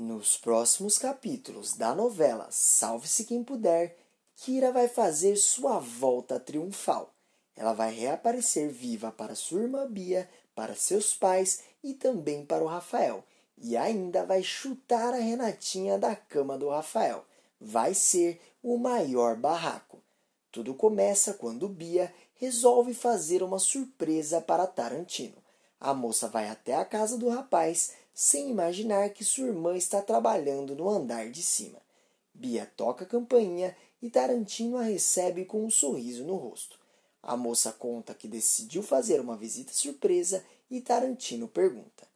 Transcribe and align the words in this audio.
Nos 0.00 0.38
próximos 0.38 0.96
capítulos 0.96 1.76
da 1.76 1.94
novela 1.94 2.48
Salve-se 2.50 3.22
Quem 3.22 3.44
Puder, 3.44 3.98
Kira 4.34 4.72
vai 4.72 4.88
fazer 4.88 5.36
sua 5.36 5.78
volta 5.78 6.40
triunfal. 6.40 7.12
Ela 7.54 7.74
vai 7.74 7.92
reaparecer 7.92 8.70
viva 8.70 9.12
para 9.12 9.34
sua 9.34 9.60
irmã 9.60 9.86
Bia, 9.86 10.26
para 10.54 10.74
seus 10.74 11.14
pais 11.14 11.64
e 11.84 11.92
também 11.92 12.46
para 12.46 12.64
o 12.64 12.66
Rafael. 12.66 13.22
E 13.58 13.76
ainda 13.76 14.24
vai 14.24 14.42
chutar 14.42 15.12
a 15.12 15.18
Renatinha 15.18 15.98
da 15.98 16.16
cama 16.16 16.56
do 16.56 16.70
Rafael. 16.70 17.22
Vai 17.60 17.92
ser 17.92 18.40
o 18.62 18.78
maior 18.78 19.36
barraco. 19.36 20.02
Tudo 20.50 20.72
começa 20.72 21.34
quando 21.34 21.68
Bia 21.68 22.10
resolve 22.36 22.94
fazer 22.94 23.42
uma 23.42 23.58
surpresa 23.58 24.40
para 24.40 24.66
Tarantino. 24.66 25.36
A 25.78 25.92
moça 25.92 26.26
vai 26.26 26.48
até 26.48 26.74
a 26.74 26.86
casa 26.86 27.18
do 27.18 27.28
rapaz 27.28 27.99
sem 28.14 28.50
imaginar 28.50 29.10
que 29.10 29.24
sua 29.24 29.48
irmã 29.48 29.76
está 29.76 30.02
trabalhando 30.02 30.74
no 30.74 30.88
andar 30.88 31.30
de 31.30 31.42
cima. 31.42 31.80
Bia 32.32 32.70
toca 32.76 33.04
a 33.04 33.08
campainha 33.08 33.76
e 34.00 34.08
Tarantino 34.08 34.76
a 34.76 34.82
recebe 34.82 35.44
com 35.44 35.64
um 35.64 35.70
sorriso 35.70 36.24
no 36.24 36.36
rosto. 36.36 36.78
A 37.22 37.36
moça 37.36 37.72
conta 37.72 38.14
que 38.14 38.26
decidiu 38.26 38.82
fazer 38.82 39.20
uma 39.20 39.36
visita 39.36 39.72
surpresa 39.72 40.44
e 40.70 40.80
Tarantino 40.80 41.46
pergunta: 41.48 42.08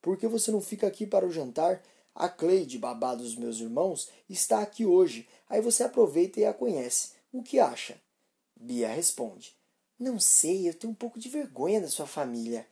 Por 0.00 0.16
que 0.16 0.26
você 0.26 0.50
não 0.52 0.60
fica 0.60 0.86
aqui 0.86 1.06
para 1.06 1.26
o 1.26 1.32
jantar? 1.32 1.82
A 2.14 2.28
Cleide, 2.28 2.78
babá 2.78 3.14
dos 3.14 3.34
meus 3.34 3.58
irmãos, 3.58 4.10
está 4.28 4.60
aqui 4.60 4.84
hoje. 4.84 5.26
Aí 5.48 5.60
você 5.60 5.82
aproveita 5.82 6.38
e 6.38 6.44
a 6.44 6.52
conhece. 6.52 7.12
O 7.32 7.42
que 7.42 7.58
acha? 7.58 7.96
Bia 8.54 8.88
responde: 8.88 9.56
Não 9.98 10.20
sei, 10.20 10.68
eu 10.68 10.74
tenho 10.74 10.92
um 10.92 10.96
pouco 10.96 11.18
de 11.18 11.28
vergonha 11.28 11.80
da 11.80 11.88
sua 11.88 12.06
família. 12.06 12.66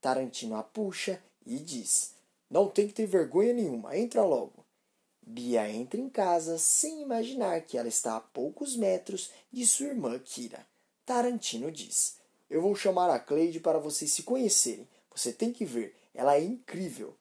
Tarantino 0.00 0.56
a 0.56 0.62
puxa 0.62 1.22
e 1.44 1.58
diz: 1.58 2.15
não 2.50 2.68
tem 2.68 2.86
que 2.86 2.94
ter 2.94 3.06
vergonha 3.06 3.52
nenhuma, 3.52 3.96
entra 3.96 4.22
logo. 4.22 4.64
Bia 5.20 5.68
entra 5.68 6.00
em 6.00 6.08
casa 6.08 6.56
sem 6.56 7.02
imaginar 7.02 7.60
que 7.62 7.76
ela 7.76 7.88
está 7.88 8.16
a 8.16 8.20
poucos 8.20 8.76
metros 8.76 9.30
de 9.52 9.66
sua 9.66 9.88
irmã 9.88 10.18
Kira. 10.20 10.64
Tarantino 11.04 11.70
diz: 11.72 12.18
Eu 12.48 12.62
vou 12.62 12.76
chamar 12.76 13.10
a 13.10 13.18
Cleide 13.18 13.58
para 13.58 13.80
vocês 13.80 14.12
se 14.12 14.22
conhecerem. 14.22 14.86
Você 15.12 15.32
tem 15.32 15.52
que 15.52 15.64
ver, 15.64 15.96
ela 16.14 16.36
é 16.36 16.44
incrível. 16.44 17.16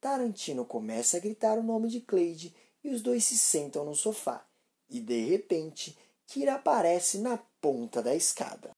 Tarantino 0.00 0.64
começa 0.64 1.18
a 1.18 1.20
gritar 1.20 1.58
o 1.58 1.62
nome 1.62 1.88
de 1.88 2.00
Cleide 2.00 2.54
e 2.82 2.88
os 2.88 3.02
dois 3.02 3.24
se 3.24 3.36
sentam 3.36 3.84
no 3.84 3.94
sofá. 3.94 4.46
E 4.88 4.98
de 4.98 5.20
repente, 5.26 5.96
Kira 6.26 6.54
aparece 6.54 7.18
na 7.18 7.36
ponta 7.60 8.02
da 8.02 8.14
escada. 8.14 8.70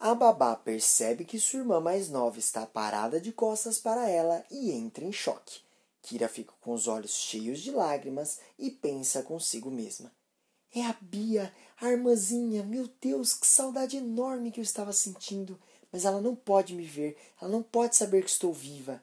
A 0.00 0.14
babá 0.14 0.56
percebe 0.56 1.26
que 1.26 1.38
sua 1.38 1.58
irmã 1.58 1.78
mais 1.78 2.08
nova 2.08 2.38
está 2.38 2.64
parada 2.64 3.20
de 3.20 3.30
costas 3.32 3.78
para 3.78 4.08
ela 4.08 4.42
e 4.50 4.70
entra 4.70 5.04
em 5.04 5.12
choque. 5.12 5.60
Kira 6.00 6.26
fica 6.26 6.54
com 6.58 6.72
os 6.72 6.88
olhos 6.88 7.10
cheios 7.10 7.60
de 7.60 7.70
lágrimas 7.70 8.40
e 8.58 8.70
pensa 8.70 9.22
consigo 9.22 9.70
mesma. 9.70 10.10
É 10.74 10.86
a 10.86 10.96
Bia, 11.02 11.54
a 11.78 11.90
irmãzinha. 11.90 12.62
Meu 12.62 12.88
Deus, 12.98 13.34
que 13.34 13.46
saudade 13.46 13.98
enorme 13.98 14.50
que 14.50 14.58
eu 14.58 14.64
estava 14.64 14.90
sentindo. 14.90 15.60
Mas 15.92 16.06
ela 16.06 16.22
não 16.22 16.34
pode 16.34 16.72
me 16.74 16.86
ver, 16.86 17.18
ela 17.38 17.50
não 17.50 17.62
pode 17.62 17.94
saber 17.94 18.24
que 18.24 18.30
estou 18.30 18.54
viva. 18.54 19.02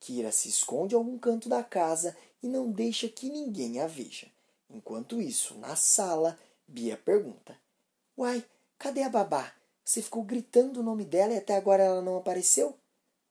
Kira 0.00 0.32
se 0.32 0.48
esconde 0.48 0.96
em 0.96 0.98
algum 0.98 1.18
canto 1.18 1.48
da 1.48 1.62
casa 1.62 2.16
e 2.42 2.48
não 2.48 2.68
deixa 2.72 3.08
que 3.08 3.30
ninguém 3.30 3.78
a 3.78 3.86
veja. 3.86 4.26
Enquanto 4.68 5.22
isso, 5.22 5.54
na 5.58 5.76
sala, 5.76 6.36
Bia 6.66 6.96
pergunta: 6.96 7.56
Uai, 8.18 8.44
cadê 8.76 9.04
a 9.04 9.08
babá? 9.08 9.61
Você 9.84 10.00
ficou 10.00 10.22
gritando 10.22 10.80
o 10.80 10.82
nome 10.82 11.04
dela 11.04 11.32
e 11.32 11.38
até 11.38 11.56
agora 11.56 11.82
ela 11.82 12.00
não 12.00 12.16
apareceu? 12.16 12.76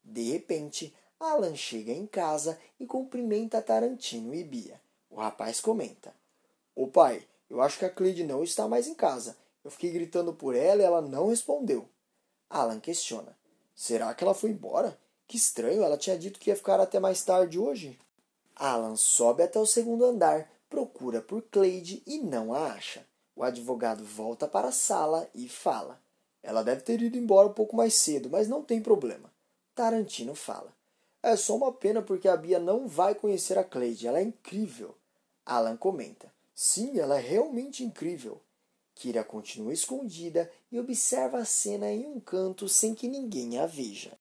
De 0.03 0.31
repente, 0.31 0.93
Alan 1.19 1.55
chega 1.55 1.91
em 1.91 2.05
casa 2.05 2.59
e 2.79 2.85
cumprimenta 2.85 3.61
Tarantino 3.61 4.33
e 4.33 4.43
Bia. 4.43 4.81
O 5.09 5.15
rapaz 5.15 5.61
comenta: 5.61 6.13
Ô 6.75 6.87
pai, 6.87 7.25
eu 7.49 7.61
acho 7.61 7.77
que 7.77 7.85
a 7.85 7.89
Cleide 7.89 8.23
não 8.23 8.43
está 8.43 8.67
mais 8.67 8.87
em 8.87 8.95
casa. 8.95 9.37
Eu 9.63 9.69
fiquei 9.69 9.91
gritando 9.91 10.33
por 10.33 10.55
ela 10.55 10.81
e 10.81 10.85
ela 10.85 11.01
não 11.01 11.29
respondeu. 11.29 11.87
Alan 12.49 12.79
questiona: 12.79 13.37
Será 13.75 14.13
que 14.13 14.23
ela 14.23 14.33
foi 14.33 14.49
embora? 14.49 14.97
Que 15.27 15.37
estranho, 15.37 15.83
ela 15.83 15.97
tinha 15.97 16.17
dito 16.17 16.39
que 16.39 16.49
ia 16.49 16.55
ficar 16.55 16.79
até 16.79 16.99
mais 16.99 17.23
tarde 17.23 17.59
hoje. 17.59 17.97
Alan 18.55 18.95
sobe 18.95 19.43
até 19.43 19.59
o 19.59 19.65
segundo 19.65 20.05
andar, 20.05 20.51
procura 20.69 21.21
por 21.21 21.41
Cleide 21.43 22.01
e 22.05 22.17
não 22.17 22.53
a 22.53 22.73
acha. 22.73 23.05
O 23.35 23.43
advogado 23.43 24.03
volta 24.03 24.47
para 24.47 24.69
a 24.69 24.73
sala 24.73 25.29
e 25.35 25.47
fala: 25.47 26.00
ela 26.43 26.63
deve 26.63 26.81
ter 26.81 27.01
ido 27.01 27.17
embora 27.17 27.47
um 27.47 27.53
pouco 27.53 27.75
mais 27.75 27.93
cedo, 27.93 28.29
mas 28.29 28.47
não 28.47 28.63
tem 28.63 28.81
problema. 28.81 29.31
Tarantino 29.75 30.35
fala. 30.35 30.73
É 31.23 31.35
só 31.35 31.55
uma 31.55 31.71
pena 31.71 32.01
porque 32.01 32.27
a 32.27 32.35
Bia 32.35 32.59
não 32.59 32.87
vai 32.87 33.13
conhecer 33.13 33.57
a 33.57 33.63
Cleide. 33.63 34.07
Ela 34.07 34.19
é 34.19 34.23
incrível. 34.23 34.95
Alan 35.45 35.77
comenta. 35.77 36.33
Sim, 36.55 36.97
ela 36.99 37.17
é 37.17 37.21
realmente 37.21 37.83
incrível. 37.83 38.41
Kira 38.95 39.23
continua 39.23 39.73
escondida 39.73 40.51
e 40.71 40.79
observa 40.79 41.39
a 41.39 41.45
cena 41.45 41.91
em 41.91 42.05
um 42.05 42.19
canto 42.19 42.67
sem 42.67 42.93
que 42.93 43.07
ninguém 43.07 43.59
a 43.59 43.65
veja. 43.65 44.17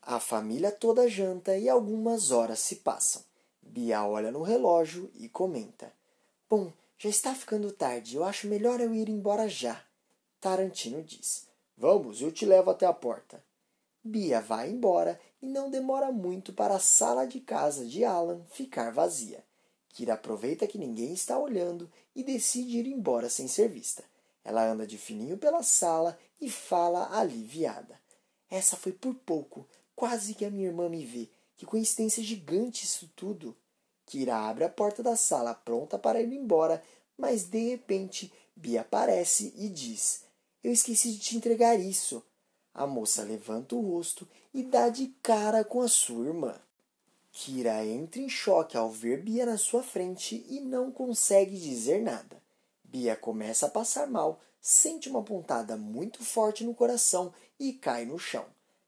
A 0.00 0.20
família 0.20 0.70
toda 0.70 1.08
janta 1.08 1.56
e 1.56 1.68
algumas 1.68 2.30
horas 2.30 2.58
se 2.58 2.76
passam. 2.76 3.22
Bia 3.62 4.04
olha 4.04 4.30
no 4.30 4.42
relógio 4.42 5.10
e 5.14 5.28
comenta: 5.28 5.92
Bom, 6.48 6.72
já 6.98 7.08
está 7.08 7.34
ficando 7.34 7.72
tarde. 7.72 8.16
Eu 8.16 8.24
acho 8.24 8.46
melhor 8.46 8.80
eu 8.80 8.94
ir 8.94 9.08
embora 9.08 9.48
já. 9.48 9.82
Tarantino 10.40 11.02
diz: 11.02 11.46
Vamos, 11.76 12.20
eu 12.20 12.30
te 12.30 12.44
levo 12.44 12.70
até 12.70 12.86
a 12.86 12.92
porta. 12.92 13.42
Bia 14.04 14.40
vai 14.40 14.70
embora 14.70 15.20
e 15.40 15.46
não 15.46 15.70
demora 15.70 16.10
muito 16.10 16.52
para 16.52 16.76
a 16.76 16.80
sala 16.80 17.26
de 17.26 17.40
casa 17.40 17.86
de 17.86 18.04
Alan 18.04 18.44
ficar 18.50 18.90
vazia. 18.90 19.44
Kira 19.88 20.14
aproveita 20.14 20.66
que 20.66 20.78
ninguém 20.78 21.12
está 21.12 21.38
olhando 21.38 21.90
e 22.14 22.24
decide 22.24 22.78
ir 22.78 22.86
embora 22.86 23.28
sem 23.28 23.46
ser 23.46 23.68
vista. 23.68 24.02
Ela 24.44 24.66
anda 24.66 24.86
de 24.86 24.98
fininho 24.98 25.38
pela 25.38 25.62
sala 25.62 26.18
e 26.40 26.50
fala 26.50 27.16
aliviada. 27.16 28.00
Essa 28.50 28.76
foi 28.76 28.92
por 28.92 29.14
pouco, 29.14 29.68
quase 29.94 30.34
que 30.34 30.44
a 30.44 30.50
minha 30.50 30.66
irmã 30.66 30.88
me 30.88 31.04
vê. 31.04 31.28
Que 31.56 31.64
coincidência 31.64 32.22
gigante 32.22 32.84
isso 32.84 33.10
tudo. 33.14 33.56
Kira 34.04 34.36
abre 34.36 34.64
a 34.64 34.68
porta 34.68 35.02
da 35.02 35.14
sala 35.14 35.54
pronta 35.54 35.98
para 35.98 36.20
ir 36.20 36.32
embora, 36.32 36.82
mas 37.16 37.44
de 37.44 37.70
repente 37.70 38.32
Bia 38.56 38.80
aparece 38.80 39.52
e 39.56 39.68
diz: 39.68 40.24
eu 40.62 40.72
esqueci 40.72 41.12
de 41.12 41.18
te 41.18 41.36
entregar 41.36 41.78
isso. 41.78 42.22
A 42.72 42.86
moça 42.86 43.22
levanta 43.22 43.74
o 43.74 43.80
rosto 43.80 44.26
e 44.54 44.62
dá 44.62 44.88
de 44.88 45.08
cara 45.22 45.64
com 45.64 45.80
a 45.82 45.88
sua 45.88 46.26
irmã. 46.26 46.54
Kira 47.32 47.84
entra 47.84 48.20
em 48.20 48.28
choque 48.28 48.76
ao 48.76 48.90
ver 48.90 49.22
Bia 49.22 49.46
na 49.46 49.56
sua 49.56 49.82
frente 49.82 50.44
e 50.48 50.60
não 50.60 50.90
consegue 50.90 51.58
dizer 51.58 52.02
nada. 52.02 52.42
Bia 52.84 53.16
começa 53.16 53.66
a 53.66 53.70
passar 53.70 54.06
mal, 54.06 54.38
sente 54.60 55.08
uma 55.08 55.22
pontada 55.22 55.76
muito 55.76 56.22
forte 56.22 56.62
no 56.62 56.74
coração 56.74 57.32
e 57.58 57.72
cai 57.72 58.04
no 58.04 58.18
chão. 58.18 58.44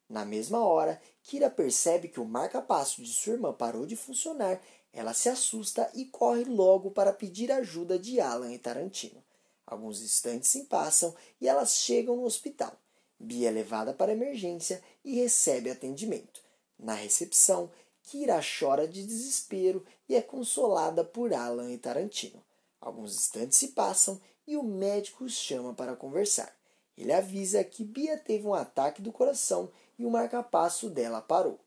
Na 0.09 0.25
mesma 0.25 0.59
hora, 0.59 1.01
Kira 1.23 1.49
percebe 1.49 2.09
que 2.09 2.21
o 2.21 2.25
marca-passo 2.25 3.03
de 3.03 3.13
sua 3.13 3.33
irmã 3.33 3.53
parou 3.53 3.87
de 3.87 3.97
funcionar. 3.97 4.61
Ela 4.93 5.15
se 5.15 5.29
assusta 5.29 5.91
e 5.95 6.05
corre 6.05 6.45
logo 6.45 6.91
para 6.91 7.13
pedir 7.13 7.51
ajuda 7.51 7.99
de 7.99 8.21
Alan 8.21 8.53
e 8.53 8.59
Tarantino. 8.59 9.24
Alguns 9.67 10.03
instantes 10.03 10.51
se 10.51 10.65
passam 10.65 11.15
e 11.41 11.49
elas 11.49 11.77
chegam 11.77 12.17
no 12.17 12.25
hospital. 12.25 12.77
Bia 13.19 13.49
é 13.49 13.51
levada 13.53 13.95
para 13.95 14.13
emergência 14.13 14.83
e 15.05 15.15
recebe 15.15 15.71
atendimento. 15.71 16.43
Na 16.79 16.95
recepção, 16.95 17.71
Kira 18.03 18.39
chora 18.43 18.87
de 18.87 19.03
desespero 19.03 19.85
e 20.07 20.15
é 20.15 20.21
consolada 20.21 21.03
por 21.03 21.33
Alan 21.33 21.73
e 21.73 21.79
Tarantino. 21.79 22.45
Alguns 22.79 23.15
instantes 23.15 23.57
se 23.57 23.69
passam 23.69 24.21
e 24.47 24.59
o 24.59 24.63
médico 24.63 25.25
os 25.25 25.33
chama 25.33 25.73
para 25.73 25.97
conversar. 25.97 26.55
Ele 26.99 27.13
avisa 27.13 27.65
que 27.65 27.83
Bia 27.83 28.19
teve 28.19 28.47
um 28.47 28.53
ataque 28.53 29.01
do 29.01 29.11
coração 29.11 29.71
e 29.99 30.05
o 30.05 30.11
marcapasso 30.11 30.91
dela 30.91 31.23
parou. 31.23 31.59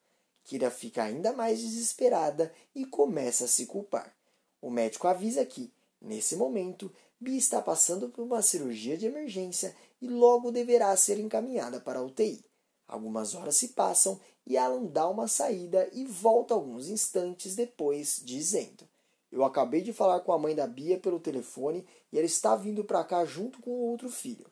Kira 0.44 0.69
fica 0.69 1.03
ainda 1.03 1.34
mais 1.34 1.59
desesperada 1.59 2.53
e 2.75 2.85
começa 2.85 3.46
a 3.46 3.47
se 3.47 3.66
culpar. 3.66 4.16
O 4.62 4.70
médico 4.70 5.08
avisa 5.08 5.43
que, 5.43 5.73
nesse 6.00 6.35
momento, 6.35 6.93
Bia 7.19 7.37
está 7.37 7.59
passando 7.61 8.09
por 8.09 8.23
uma 8.23 8.43
cirurgia 8.43 8.96
de 8.96 9.08
emergência 9.08 9.75
e 9.99 10.08
logo 10.08 10.52
deverá 10.52 10.96
ser 10.96 11.19
encaminhada 11.19 11.79
para 11.79 11.97
a 11.97 12.03
UTI. 12.03 12.46
Algumas 12.87 13.34
horas 13.34 13.58
se 13.58 13.69
passam 13.69 14.19
e 14.46 14.55
Alan 14.55 14.85
dá 14.85 15.09
uma 15.09 15.28
saída 15.28 15.90
e 15.91 16.05
volta 16.05 16.53
alguns 16.53 16.87
instantes 16.87 17.55
depois, 17.55 18.22
dizendo: 18.23 18.87
Eu 19.31 19.43
acabei 19.43 19.81
de 19.81 19.91
falar 19.91 20.19
com 20.19 20.31
a 20.31 20.37
mãe 20.37 20.55
da 20.55 20.67
Bia 20.67 20.99
pelo 20.99 21.19
telefone 21.19 21.85
e 22.11 22.17
ela 22.17 22.25
está 22.25 22.55
vindo 22.55 22.84
para 22.84 23.03
cá 23.03 23.25
junto 23.25 23.59
com 23.61 23.72
o 23.72 23.90
outro 23.90 24.09
filho. 24.09 24.46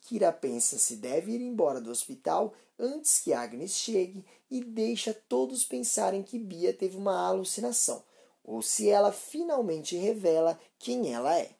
Kira 0.00 0.32
pensa 0.32 0.78
se 0.78 0.96
deve 0.96 1.32
ir 1.32 1.40
embora 1.40 1.80
do 1.80 1.90
hospital 1.90 2.52
antes 2.76 3.20
que 3.20 3.32
Agnes 3.32 3.72
chegue 3.72 4.24
e 4.50 4.64
deixa 4.64 5.14
todos 5.14 5.64
pensarem 5.64 6.24
que 6.24 6.38
Bia 6.38 6.72
teve 6.72 6.96
uma 6.96 7.26
alucinação, 7.26 8.02
ou 8.42 8.62
se 8.62 8.88
ela 8.88 9.12
finalmente 9.12 9.96
revela 9.96 10.58
quem 10.78 11.14
ela 11.14 11.38
é. 11.38 11.59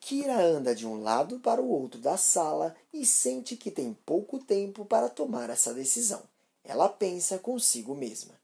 Kira 0.00 0.42
anda 0.42 0.74
de 0.74 0.86
um 0.86 1.02
lado 1.02 1.38
para 1.38 1.60
o 1.60 1.68
outro 1.68 2.00
da 2.00 2.16
sala 2.16 2.74
e 2.92 3.04
sente 3.04 3.54
que 3.54 3.70
tem 3.70 3.94
pouco 4.06 4.38
tempo 4.38 4.84
para 4.84 5.10
tomar 5.10 5.50
essa 5.50 5.74
decisão. 5.74 6.22
Ela 6.64 6.88
pensa 6.88 7.38
consigo 7.38 7.94
mesma. 7.94 8.34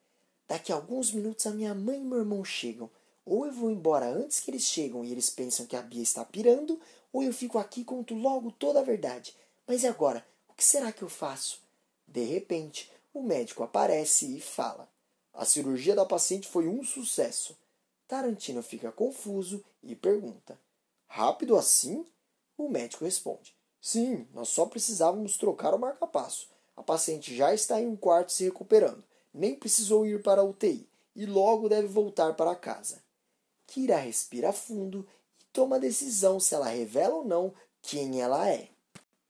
Daqui 0.47 0.71
a 0.71 0.77
alguns 0.77 1.11
minutos 1.11 1.47
a 1.47 1.51
minha 1.51 1.75
mãe 1.75 1.99
e 1.99 2.05
meu 2.05 2.19
irmão 2.19 2.45
chegam. 2.45 2.89
Ou 3.25 3.47
eu 3.47 3.53
vou 3.53 3.71
embora 3.71 4.07
antes 4.07 4.39
que 4.39 4.51
eles 4.51 4.63
chegam 4.63 5.05
e 5.05 5.11
eles 5.11 5.31
pensam 5.31 5.67
que 5.67 5.75
a 5.75 5.83
Bia 5.83 6.03
está 6.03 6.25
pirando, 6.25 6.79
ou 7.13 7.23
eu 7.23 7.33
fico 7.33 7.59
aqui 7.59 7.81
e 7.81 7.85
conto 7.85 8.15
logo 8.15 8.53
toda 8.53 8.81
a 8.81 8.85
verdade. 8.85 9.35
Mas 9.67 9.83
e 9.83 9.89
agora? 9.89 10.25
O 10.49 10.53
que 10.53 10.65
será 10.65 10.93
que 10.93 11.03
eu 11.03 11.09
faço? 11.09 11.61
De 12.07 12.23
repente, 12.23 12.93
o 13.13 13.23
médico 13.23 13.65
aparece 13.65 14.37
e 14.37 14.41
fala: 14.41 14.89
A 15.35 15.45
cirurgia 15.45 15.95
da 15.95 16.05
paciente 16.05 16.47
foi 16.47 16.69
um 16.69 16.85
sucesso. 16.85 17.57
Tarantino 18.07 18.63
fica 18.63 18.93
confuso 18.93 19.65
e 19.83 19.97
pergunta: 19.97 20.57
Rápido 21.07 21.57
assim? 21.57 22.05
O 22.57 22.69
médico 22.69 23.05
responde: 23.05 23.55
Sim, 23.81 24.27
nós 24.33 24.49
só 24.49 24.67
precisávamos 24.67 25.37
trocar 25.37 25.75
o 25.75 25.79
marca-passo. 25.79 26.49
A 26.77 26.83
paciente 26.83 27.35
já 27.35 27.55
está 27.55 27.81
em 27.81 27.87
um 27.87 27.97
quarto 27.97 28.33
se 28.33 28.45
recuperando. 28.45 29.03
Nem 29.33 29.55
precisou 29.55 30.07
ir 30.07 30.23
para 30.23 30.41
a 30.41 30.45
UTI 30.45 30.89
e 31.15 31.25
logo 31.25 31.69
deve 31.69 31.89
voltar 31.89 32.35
para 32.35 32.55
casa. 32.55 33.03
Kira 33.67 33.97
respira 33.97 34.53
fundo 34.53 35.07
e 35.41 35.45
toma 35.53 35.77
a 35.77 35.81
decisão 35.81 36.39
se 36.39 36.55
ela 36.55 36.69
revela 36.69 37.17
ou 37.17 37.25
não 37.25 37.55
quem 37.81 38.21
ela 38.21 38.49
é. 38.49 38.69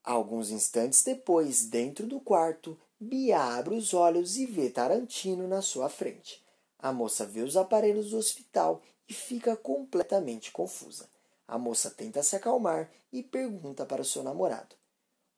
Alguns 0.02 0.50
instantes 0.50 1.02
depois, 1.02 1.66
dentro 1.66 2.06
do 2.06 2.20
quarto, 2.20 2.78
Bia 2.98 3.38
abre 3.38 3.74
os 3.74 3.92
olhos 3.92 4.36
e 4.36 4.46
vê 4.46 4.70
Tarantino 4.70 5.46
na 5.46 5.60
sua 5.60 5.88
frente. 5.88 6.42
A 6.78 6.92
moça 6.92 7.26
vê 7.26 7.42
os 7.42 7.56
aparelhos 7.56 8.10
do 8.10 8.16
hospital 8.16 8.80
e 9.08 9.12
fica 9.12 9.56
completamente 9.56 10.50
confusa. 10.50 11.08
A 11.48 11.58
moça 11.58 11.90
tenta 11.90 12.22
se 12.22 12.34
acalmar 12.34 12.90
e 13.12 13.22
pergunta 13.22 13.86
para 13.86 14.02
o 14.02 14.04
seu 14.04 14.22
namorado: 14.22 14.74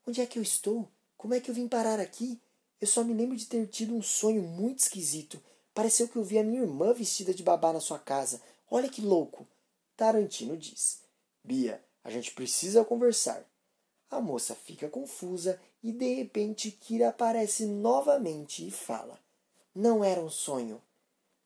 Onde 0.06 0.20
é 0.20 0.26
que 0.26 0.38
eu 0.38 0.42
estou? 0.42 0.88
Como 1.16 1.34
é 1.34 1.40
que 1.40 1.50
eu 1.50 1.54
vim 1.54 1.68
parar 1.68 2.00
aqui? 2.00 2.40
Eu 2.80 2.86
só 2.86 3.04
me 3.04 3.12
lembro 3.12 3.36
de 3.36 3.46
ter 3.46 3.66
tido 3.66 3.94
um 3.94 4.02
sonho 4.02 4.42
muito 4.42 4.78
esquisito. 4.78 5.42
Pareceu 5.74 6.08
que 6.08 6.16
eu 6.16 6.24
vi 6.24 6.38
a 6.38 6.44
minha 6.44 6.62
irmã 6.62 6.92
vestida 6.92 7.34
de 7.34 7.42
babá 7.42 7.72
na 7.72 7.80
sua 7.80 7.98
casa. 7.98 8.40
Olha 8.70 8.88
que 8.88 9.02
louco! 9.02 9.46
Tarantino 9.96 10.56
diz: 10.56 11.02
Bia, 11.42 11.84
a 12.04 12.10
gente 12.10 12.32
precisa 12.32 12.84
conversar. 12.84 13.44
A 14.10 14.20
moça 14.20 14.54
fica 14.54 14.88
confusa 14.88 15.60
e 15.82 15.92
de 15.92 16.14
repente 16.14 16.70
Kira 16.70 17.08
aparece 17.10 17.66
novamente 17.66 18.66
e 18.66 18.70
fala: 18.70 19.18
Não 19.74 20.02
era 20.02 20.20
um 20.20 20.30
sonho. 20.30 20.80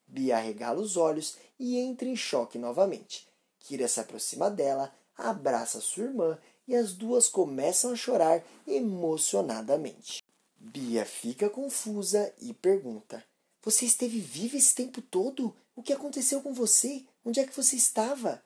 Bia 0.07 0.37
arregala 0.37 0.81
os 0.81 0.97
olhos 0.97 1.37
e 1.59 1.79
entra 1.79 2.07
em 2.07 2.15
choque 2.15 2.59
novamente. 2.59 3.27
Kira 3.65 3.87
se 3.87 4.01
aproxima 4.01 4.51
dela, 4.51 4.93
abraça 5.17 5.81
sua 5.81 6.05
irmã 6.05 6.39
e 6.67 6.75
as 6.75 6.95
duas 6.95 7.29
começam 7.29 7.93
a 7.93 7.97
chorar 7.97 8.45
emocionadamente. 8.67 10.21
Bia 10.57 11.07
fica 11.07 11.49
confusa 11.49 12.35
e 12.41 12.53
pergunta: 12.53 13.23
Você 13.63 13.85
esteve 13.85 14.19
viva 14.19 14.57
esse 14.57 14.75
tempo 14.75 15.01
todo? 15.01 15.55
O 15.77 15.83
que 15.83 15.93
aconteceu 15.93 16.41
com 16.43 16.53
você? 16.53 17.05
Onde 17.25 17.39
é 17.39 17.47
que 17.47 17.57
você 17.57 17.77
estava? 17.77 18.43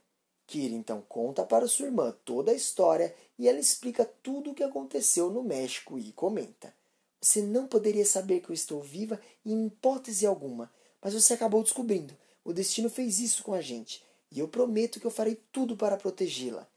Kira 0.46 0.74
então 0.74 1.02
conta 1.08 1.44
para 1.44 1.66
sua 1.66 1.86
irmã 1.86 2.14
toda 2.24 2.52
a 2.52 2.54
história 2.54 3.14
e 3.38 3.48
ela 3.48 3.58
explica 3.58 4.04
tudo 4.22 4.50
o 4.50 4.54
que 4.54 4.62
aconteceu 4.62 5.30
no 5.30 5.42
México 5.42 5.98
e 5.98 6.12
comenta: 6.12 6.74
Você 7.22 7.40
não 7.40 7.66
poderia 7.66 8.04
saber 8.04 8.40
que 8.40 8.50
eu 8.50 8.54
estou 8.54 8.82
viva 8.82 9.18
em 9.46 9.66
hipótese 9.66 10.26
alguma, 10.26 10.70
mas 11.00 11.14
você 11.14 11.32
acabou 11.32 11.62
descobrindo. 11.62 12.14
O 12.44 12.52
destino 12.52 12.90
fez 12.90 13.18
isso 13.18 13.42
com 13.42 13.54
a 13.54 13.62
gente 13.62 14.05
e 14.36 14.38
eu 14.38 14.46
prometo 14.46 15.00
que 15.00 15.06
eu 15.06 15.10
farei 15.10 15.40
tudo 15.50 15.78
para 15.78 15.96
protegê-la. 15.96 16.68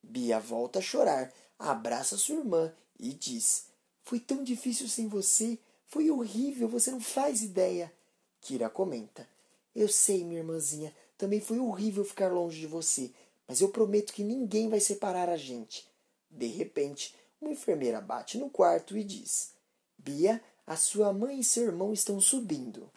Bia 0.00 0.38
volta 0.38 0.78
a 0.78 0.82
chorar, 0.82 1.34
abraça 1.58 2.16
sua 2.16 2.36
irmã 2.36 2.72
e 2.96 3.12
diz: 3.12 3.66
Foi 4.04 4.20
tão 4.20 4.44
difícil 4.44 4.88
sem 4.88 5.08
você, 5.08 5.58
foi 5.84 6.08
horrível, 6.12 6.68
você 6.68 6.92
não 6.92 7.00
faz 7.00 7.42
ideia. 7.42 7.92
Kira 8.40 8.70
comenta: 8.70 9.28
Eu 9.74 9.88
sei, 9.88 10.22
minha 10.22 10.38
irmãzinha, 10.38 10.94
também 11.18 11.40
foi 11.40 11.58
horrível 11.58 12.04
ficar 12.04 12.32
longe 12.32 12.60
de 12.60 12.68
você, 12.68 13.10
mas 13.48 13.60
eu 13.60 13.70
prometo 13.70 14.12
que 14.12 14.22
ninguém 14.22 14.68
vai 14.68 14.78
separar 14.78 15.28
a 15.28 15.36
gente. 15.36 15.88
De 16.30 16.46
repente, 16.46 17.16
uma 17.40 17.50
enfermeira 17.50 18.00
bate 18.00 18.38
no 18.38 18.48
quarto 18.48 18.96
e 18.96 19.02
diz: 19.02 19.54
Bia, 19.98 20.40
a 20.64 20.76
sua 20.76 21.12
mãe 21.12 21.40
e 21.40 21.44
seu 21.44 21.64
irmão 21.64 21.92
estão 21.92 22.20
subindo. 22.20 22.88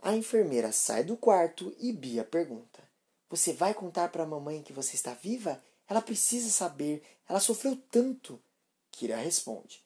A 0.00 0.16
enfermeira 0.16 0.72
sai 0.72 1.04
do 1.04 1.16
quarto 1.16 1.72
e 1.78 1.92
Bia 1.92 2.24
pergunta: 2.24 2.89
você 3.30 3.52
vai 3.52 3.72
contar 3.72 4.08
para 4.08 4.24
a 4.24 4.26
mamãe 4.26 4.60
que 4.60 4.72
você 4.72 4.96
está 4.96 5.14
viva? 5.14 5.62
Ela 5.88 6.02
precisa 6.02 6.50
saber. 6.50 7.00
Ela 7.28 7.38
sofreu 7.38 7.78
tanto. 7.90 8.40
Kira 8.90 9.16
responde: 9.16 9.84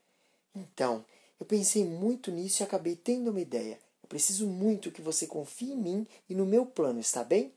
Então, 0.54 1.04
eu 1.38 1.44
pensei 1.44 1.84
muito 1.84 2.30
nisso 2.30 2.62
e 2.62 2.64
acabei 2.64 2.96
tendo 2.96 3.30
uma 3.30 3.40
ideia. 3.40 3.78
Eu 4.02 4.08
preciso 4.08 4.46
muito 4.46 4.90
que 4.90 5.02
você 5.02 5.26
confie 5.26 5.72
em 5.72 5.76
mim 5.76 6.06
e 6.28 6.34
no 6.34 6.46
meu 6.46 6.64
plano, 6.64 7.00
está 7.00 7.22
bem? 7.22 7.52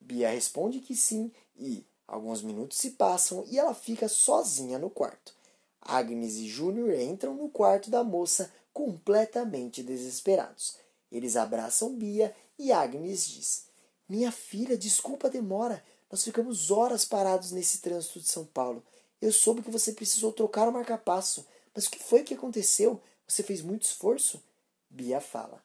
Bia 0.00 0.30
responde 0.30 0.80
que 0.80 0.96
sim 0.96 1.30
e 1.56 1.84
alguns 2.06 2.42
minutos 2.42 2.78
se 2.78 2.92
passam 2.92 3.44
e 3.48 3.58
ela 3.58 3.74
fica 3.74 4.08
sozinha 4.08 4.78
no 4.78 4.88
quarto. 4.88 5.34
Agnes 5.80 6.36
e 6.36 6.48
Júnior 6.48 6.94
entram 6.94 7.34
no 7.34 7.48
quarto 7.48 7.90
da 7.90 8.02
moça 8.02 8.52
completamente 8.72 9.82
desesperados. 9.82 10.76
Eles 11.10 11.36
abraçam 11.36 11.94
Bia 11.94 12.34
e 12.58 12.72
Agnes 12.72 13.26
diz: 13.26 13.67
minha 14.08 14.32
filha, 14.32 14.76
desculpa 14.76 15.26
a 15.26 15.30
demora. 15.30 15.84
Nós 16.10 16.24
ficamos 16.24 16.70
horas 16.70 17.04
parados 17.04 17.52
nesse 17.52 17.78
trânsito 17.78 18.20
de 18.20 18.28
São 18.28 18.46
Paulo. 18.46 18.82
Eu 19.20 19.32
soube 19.32 19.62
que 19.62 19.70
você 19.70 19.92
precisou 19.92 20.32
trocar 20.32 20.66
o 20.68 20.72
marca-passo. 20.72 21.46
Mas 21.74 21.86
o 21.86 21.90
que 21.90 22.02
foi 22.02 22.22
que 22.22 22.34
aconteceu? 22.34 23.00
Você 23.26 23.42
fez 23.42 23.60
muito 23.60 23.82
esforço? 23.82 24.42
Bia 24.88 25.20
fala. 25.20 25.62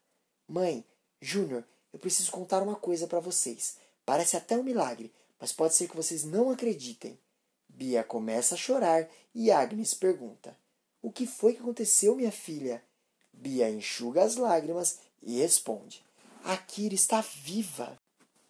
Mãe, 0.48 0.86
Júnior, 1.22 1.64
eu 1.94 2.00
preciso 2.00 2.32
contar 2.32 2.62
uma 2.62 2.76
coisa 2.76 3.08
para 3.08 3.22
vocês. 3.22 3.78
Parece 4.06 4.36
até 4.36 4.58
um 4.58 4.64
milagre, 4.64 5.14
mas 5.40 5.54
pode 5.54 5.74
ser 5.74 5.88
que 5.88 5.96
vocês 5.96 6.26
não 6.26 6.50
acreditem. 6.50 7.18
Bia 7.70 8.04
começa 8.04 8.56
a 8.56 8.58
chorar 8.58 9.10
e 9.34 9.50
Agnes 9.52 9.94
pergunta: 9.94 10.58
O 11.02 11.12
que 11.12 11.26
foi 11.26 11.54
que 11.54 11.62
aconteceu, 11.62 12.16
minha 12.16 12.32
filha? 12.32 12.84
Bia 13.32 13.70
enxuga 13.70 14.24
as 14.24 14.36
lágrimas 14.36 15.00
e 15.22 15.40
responde: 15.40 16.04
A 16.44 16.58
Kira 16.58 16.94
está 16.94 17.22
viva. 17.22 17.98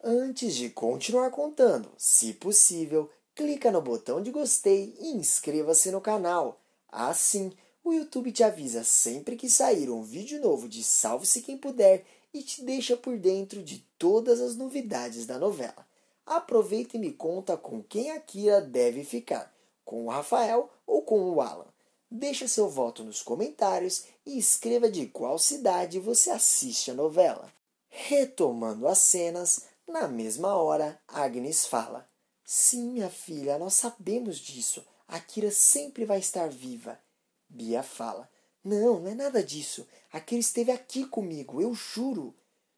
Antes 0.06 0.56
de 0.56 0.70
continuar 0.70 1.32
contando, 1.32 1.90
se 1.98 2.34
possível, 2.34 3.10
clica 3.34 3.72
no 3.72 3.82
botão 3.82 4.22
de 4.22 4.32
gostei 4.32 4.94
e 5.00 5.14
inscreva-se 5.14 5.92
no 5.92 6.02
canal. 6.02 6.60
Assim, 6.92 7.54
o 7.82 7.94
YouTube 7.94 8.34
te 8.34 8.44
avisa 8.44 8.84
sempre 8.84 9.38
que 9.38 9.50
sair 9.50 9.90
um 9.90 10.04
vídeo 10.04 10.42
novo 10.42 10.68
de 10.68 10.84
Salve-se 10.84 11.42
Quem 11.42 11.58
Puder 11.58 12.04
e 12.34 12.44
te 12.44 12.66
deixa 12.66 12.98
por 12.98 13.18
dentro 13.18 13.64
de 13.64 13.80
todas 13.98 14.42
as 14.42 14.58
novidades 14.58 15.26
da 15.26 15.40
novela. 15.40 15.88
Aproveita 16.26 16.98
e 16.98 17.00
me 17.00 17.14
conta 17.14 17.56
com 17.56 17.82
quem 17.82 18.12
a 18.12 18.20
Kira 18.20 18.60
deve 18.60 19.06
ficar, 19.06 19.56
com 19.86 20.08
o 20.08 20.10
Rafael 20.10 20.70
ou 20.86 21.04
com 21.04 21.30
o 21.30 21.40
Alan. 21.40 21.68
Deixa 22.12 22.46
seu 22.50 22.68
voto 22.68 23.06
nos 23.06 23.22
comentários 23.22 24.04
e 24.26 24.38
escreva 24.38 24.92
de 24.92 25.06
qual 25.06 25.40
cidade 25.40 25.98
você 25.98 26.30
assiste 26.30 26.92
a 26.92 26.94
novela. 26.94 27.50
Retomando 27.88 28.88
as 28.88 28.98
cenas, 28.98 29.73
na 29.88 30.08
mesma 30.08 30.56
hora, 30.56 31.00
Agnes 31.08 31.66
fala: 31.66 32.10
Sim, 32.44 32.92
minha 32.92 33.10
filha, 33.10 33.58
nós 33.58 33.74
sabemos 33.74 34.38
disso. 34.38 34.86
A 35.08 35.20
Kira 35.20 35.52
sempre 35.52 36.06
vai 36.06 36.20
estar 36.20 36.50
viva. 36.50 37.00
Bia 37.48 37.84
fala: 37.84 38.30
Não, 38.64 39.00
não 39.00 39.12
é 39.12 39.16
nada 39.16 39.44
disso. 39.44 39.88
A 40.12 40.20
Kira 40.20 40.42
esteve 40.42 40.72
aqui 40.72 41.06
comigo, 41.06 41.62
eu 41.62 41.74
juro. 41.74 42.36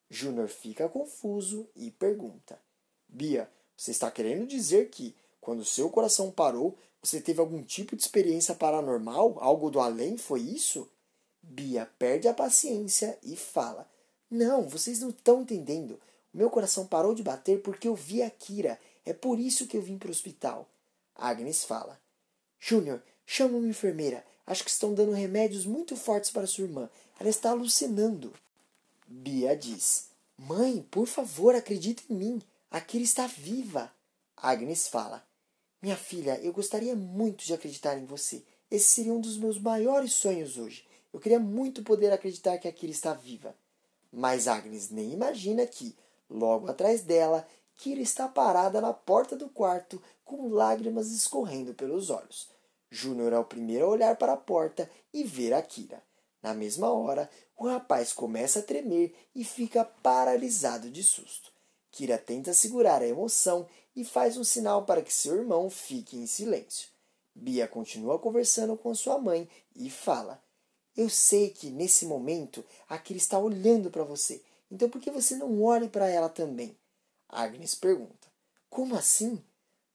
Júnior 0.09 0.49
fica 0.49 0.89
confuso 0.89 1.69
e 1.75 1.91
pergunta: 1.91 2.59
Bia, 3.07 3.49
você 3.77 3.91
está 3.91 4.09
querendo 4.11 4.47
dizer 4.47 4.89
que, 4.89 5.15
quando 5.39 5.65
seu 5.65 5.89
coração 5.89 6.31
parou, 6.31 6.77
você 7.01 7.21
teve 7.21 7.39
algum 7.39 7.61
tipo 7.63 7.95
de 7.95 8.01
experiência 8.01 8.55
paranormal? 8.55 9.37
Algo 9.39 9.69
do 9.69 9.79
além? 9.79 10.17
Foi 10.17 10.41
isso? 10.41 10.89
Bia 11.41 11.85
perde 11.99 12.27
a 12.27 12.33
paciência 12.33 13.17
e 13.21 13.35
fala: 13.35 13.89
Não, 14.29 14.67
vocês 14.67 15.01
não 15.01 15.09
estão 15.09 15.41
entendendo. 15.41 15.99
Meu 16.35 16.49
coração 16.49 16.85
parou 16.85 17.15
de 17.15 17.23
bater 17.23 17.61
porque 17.61 17.87
eu 17.87 17.95
vi 17.95 18.21
a 18.21 18.29
Kira. 18.29 18.77
É 19.05 19.13
por 19.13 19.39
isso 19.39 19.67
que 19.67 19.77
eu 19.77 19.81
vim 19.81 19.97
para 19.97 20.09
o 20.09 20.11
hospital. 20.11 20.67
Agnes 21.15 21.63
fala. 21.63 21.97
Júnior, 22.59 23.01
chama 23.25 23.57
uma 23.57 23.69
enfermeira. 23.69 24.21
Acho 24.45 24.61
que 24.61 24.69
estão 24.69 24.93
dando 24.93 25.13
remédios 25.13 25.65
muito 25.65 25.95
fortes 25.95 26.29
para 26.29 26.45
sua 26.45 26.65
irmã. 26.65 26.89
Ela 27.17 27.29
está 27.29 27.51
alucinando. 27.51 28.33
Bia 29.07 29.55
diz. 29.55 30.09
Mãe, 30.37 30.85
por 30.91 31.07
favor, 31.07 31.55
acredite 31.55 32.03
em 32.09 32.15
mim. 32.15 32.41
A 32.69 32.81
Kira 32.81 33.05
está 33.05 33.27
viva. 33.27 33.89
Agnes 34.35 34.89
fala. 34.89 35.25
Minha 35.81 35.95
filha, 35.95 36.37
eu 36.41 36.51
gostaria 36.51 36.97
muito 36.97 37.45
de 37.45 37.53
acreditar 37.53 37.97
em 37.97 38.03
você. 38.03 38.43
Esse 38.69 38.89
seria 38.89 39.13
um 39.13 39.21
dos 39.21 39.37
meus 39.37 39.57
maiores 39.57 40.11
sonhos 40.11 40.57
hoje. 40.57 40.85
Eu 41.13 41.19
queria 41.21 41.39
muito 41.39 41.81
poder 41.81 42.11
acreditar 42.11 42.57
que 42.57 42.67
a 42.67 42.73
Kira 42.73 42.91
está 42.91 43.13
viva. 43.13 43.55
Mas 44.11 44.49
Agnes 44.49 44.89
nem 44.89 45.13
imagina 45.13 45.65
que, 45.65 45.95
Logo 46.29 46.69
atrás 46.69 47.01
dela, 47.01 47.47
Kira 47.77 48.01
está 48.01 48.27
parada 48.27 48.79
na 48.79 48.93
porta 48.93 49.35
do 49.35 49.49
quarto 49.49 50.01
com 50.23 50.47
lágrimas 50.47 51.11
escorrendo 51.11 51.73
pelos 51.73 52.09
olhos. 52.09 52.49
Júnior 52.89 53.33
é 53.33 53.39
o 53.39 53.43
primeiro 53.43 53.85
a 53.85 53.89
olhar 53.89 54.15
para 54.15 54.33
a 54.33 54.37
porta 54.37 54.89
e 55.13 55.23
ver 55.23 55.53
a 55.53 55.61
Kira. 55.61 56.01
Na 56.41 56.53
mesma 56.53 56.91
hora, 56.91 57.29
o 57.57 57.67
rapaz 57.67 58.13
começa 58.13 58.59
a 58.59 58.63
tremer 58.63 59.13
e 59.35 59.43
fica 59.43 59.83
paralisado 59.83 60.89
de 60.89 61.03
susto. 61.03 61.51
Kira 61.91 62.17
tenta 62.17 62.53
segurar 62.53 63.01
a 63.01 63.07
emoção 63.07 63.67
e 63.95 64.03
faz 64.03 64.37
um 64.37 64.43
sinal 64.43 64.85
para 64.85 65.01
que 65.01 65.13
seu 65.13 65.35
irmão 65.35 65.69
fique 65.69 66.17
em 66.17 66.27
silêncio. 66.27 66.89
Bia 67.33 67.67
continua 67.67 68.19
conversando 68.19 68.77
com 68.77 68.93
sua 68.93 69.17
mãe 69.17 69.49
e 69.75 69.89
fala: 69.89 70.41
Eu 70.95 71.09
sei 71.09 71.49
que 71.49 71.69
nesse 71.69 72.05
momento 72.05 72.63
a 72.87 72.97
Kira 72.97 73.17
está 73.17 73.37
olhando 73.39 73.89
para 73.89 74.03
você, 74.03 74.41
então 74.71 74.89
por 74.89 75.01
que 75.01 75.11
você 75.11 75.35
não 75.35 75.63
olha 75.63 75.87
para 75.87 76.07
ela 76.07 76.29
também? 76.29 76.77
Agnes 77.29 77.75
pergunta: 77.75 78.27
Como 78.69 78.95
assim? 78.95 79.43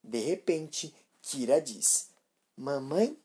De 0.03 0.19
repente, 0.19 0.95
Kira 1.23 1.61
diz: 1.61 2.11
Mamãe? 2.57 3.19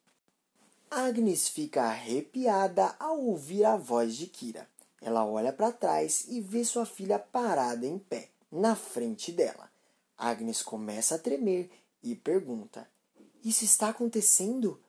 Agnes 0.90 1.48
fica 1.48 1.84
arrepiada 1.84 2.96
ao 3.00 3.20
ouvir 3.20 3.66
a 3.66 3.76
voz 3.76 4.16
de 4.16 4.28
Kira. 4.28 4.68
Ela 5.02 5.26
olha 5.26 5.52
para 5.52 5.72
trás 5.72 6.26
e 6.28 6.40
vê 6.40 6.64
sua 6.64 6.86
filha 6.86 7.20
parada 7.20 7.86
em 7.86 8.00
pé, 8.00 8.30
na 8.52 8.76
frente 8.76 9.32
dela. 9.32 9.70
Agnes 10.18 10.62
começa 10.62 11.16
a 11.16 11.20
tremer 11.20 11.70
e 12.02 12.16
pergunta: 12.16 12.90
Isso 13.44 13.66
está 13.66 13.90
acontecendo? 13.90 14.80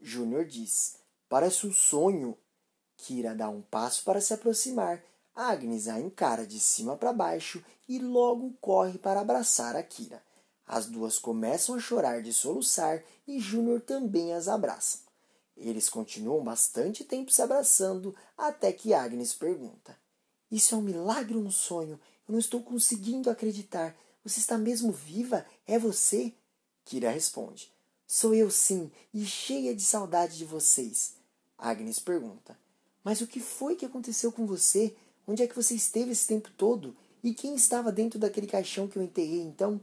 Júnior 0.00 0.44
diz: 0.44 0.96
Parece 1.28 1.66
um 1.66 1.72
sonho. 1.72 2.36
Kira 2.96 3.34
dá 3.34 3.48
um 3.48 3.60
passo 3.60 4.04
para 4.04 4.20
se 4.20 4.32
aproximar. 4.32 5.02
Agnes 5.36 5.86
a 5.86 6.00
encara 6.00 6.46
de 6.46 6.58
cima 6.58 6.96
para 6.96 7.12
baixo 7.12 7.62
e 7.86 7.98
logo 7.98 8.54
corre 8.58 8.96
para 8.96 9.20
abraçar 9.20 9.76
a 9.76 9.82
Kira. 9.82 10.22
As 10.66 10.86
duas 10.86 11.18
começam 11.18 11.74
a 11.74 11.78
chorar 11.78 12.22
de 12.22 12.32
soluçar 12.32 13.04
e 13.28 13.38
Júnior 13.38 13.82
também 13.82 14.32
as 14.32 14.48
abraça. 14.48 15.00
Eles 15.54 15.90
continuam 15.90 16.42
bastante 16.42 17.04
tempo 17.04 17.30
se 17.30 17.42
abraçando 17.42 18.16
até 18.36 18.72
que 18.72 18.94
Agnes 18.94 19.34
pergunta: 19.34 19.94
Isso 20.50 20.74
é 20.74 20.78
um 20.78 20.82
milagre 20.82 21.36
ou 21.36 21.42
um 21.42 21.50
sonho? 21.50 22.00
Eu 22.26 22.32
não 22.32 22.38
estou 22.38 22.62
conseguindo 22.62 23.28
acreditar. 23.28 23.94
Você 24.24 24.40
está 24.40 24.56
mesmo 24.56 24.90
viva? 24.90 25.44
É 25.66 25.78
você? 25.78 26.32
Kira 26.82 27.10
responde: 27.10 27.70
Sou 28.06 28.34
eu 28.34 28.50
sim, 28.50 28.90
e 29.12 29.24
cheia 29.26 29.74
de 29.74 29.82
saudade 29.82 30.38
de 30.38 30.46
vocês. 30.46 31.12
Agnes 31.58 31.98
pergunta: 31.98 32.58
Mas 33.04 33.20
o 33.20 33.26
que 33.26 33.38
foi 33.38 33.76
que 33.76 33.84
aconteceu 33.84 34.32
com 34.32 34.46
você? 34.46 34.96
Onde 35.26 35.42
é 35.42 35.46
que 35.46 35.56
você 35.56 35.74
esteve 35.74 36.12
esse 36.12 36.28
tempo 36.28 36.50
todo? 36.56 36.96
E 37.22 37.34
quem 37.34 37.56
estava 37.56 37.90
dentro 37.90 38.18
daquele 38.18 38.46
caixão 38.46 38.86
que 38.86 38.96
eu 38.96 39.02
enterrei 39.02 39.40
então? 39.40 39.80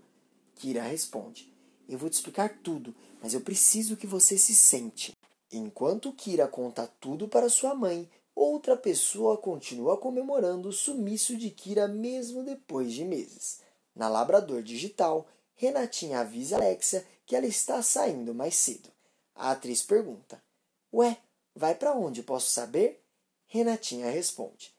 Kira 0.56 0.82
responde: 0.84 1.54
Eu 1.90 1.98
vou 1.98 2.10
te 2.10 2.14
explicar 2.14 2.60
tudo, 2.64 2.96
mas 3.22 3.34
eu 3.34 3.42
preciso 3.42 3.98
que 3.98 4.08
você 4.08 4.38
se 4.38 4.56
sente. 4.56 5.14
Enquanto 5.52 6.14
Kira 6.14 6.48
conta 6.48 6.88
tudo 7.00 7.28
para 7.28 7.50
sua 7.50 7.76
mãe, 7.76 8.10
outra 8.34 8.78
pessoa 8.78 9.38
continua 9.38 9.98
comemorando 9.98 10.70
o 10.70 10.74
sumiço 10.74 11.36
de 11.36 11.50
Kira 11.50 11.90
mesmo 11.90 12.44
depois 12.44 12.94
de 12.94 13.04
meses. 13.04 13.60
Na 13.94 14.08
Labrador 14.08 14.64
Digital, 14.64 15.28
Renatinha 15.56 16.22
avisa 16.22 16.56
Alexia 16.56 17.06
que 17.26 17.36
ela 17.36 17.46
está 17.46 17.82
saindo 17.82 18.34
mais 18.34 18.56
cedo. 18.56 18.90
A 19.36 19.52
atriz 19.52 19.84
pergunta: 19.84 20.42
Ué, 20.94 21.18
vai 21.54 21.76
para 21.76 21.94
onde, 21.94 22.24
posso 22.24 22.50
saber? 22.50 23.04
Renatinha 23.46 24.10
responde: 24.10 24.74